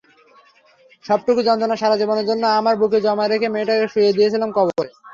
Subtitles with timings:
[1.05, 4.89] সবটুকু যন্ত্রণা সারা জীবনের জন্য আমার বুকে জমা রেখে মেয়েটাকে শুইয়ে দিয়েছিলাম কবরে।